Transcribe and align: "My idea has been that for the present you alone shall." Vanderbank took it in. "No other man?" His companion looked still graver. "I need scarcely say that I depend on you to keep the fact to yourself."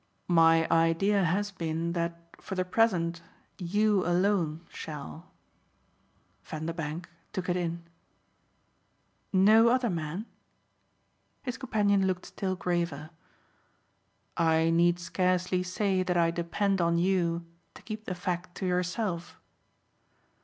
"My 0.33 0.67
idea 0.71 1.23
has 1.23 1.51
been 1.51 1.93
that 1.93 2.35
for 2.41 2.55
the 2.55 2.65
present 2.65 3.21
you 3.59 4.03
alone 4.03 4.65
shall." 4.73 5.29
Vanderbank 6.43 7.07
took 7.31 7.47
it 7.47 7.55
in. 7.55 7.83
"No 9.31 9.67
other 9.69 9.91
man?" 9.91 10.25
His 11.43 11.57
companion 11.59 12.07
looked 12.07 12.25
still 12.25 12.55
graver. 12.55 13.11
"I 14.35 14.71
need 14.71 14.97
scarcely 14.97 15.61
say 15.61 16.01
that 16.01 16.17
I 16.17 16.31
depend 16.31 16.81
on 16.81 16.97
you 16.97 17.45
to 17.75 17.83
keep 17.83 18.05
the 18.05 18.15
fact 18.15 18.55
to 18.55 18.65
yourself." 18.65 19.37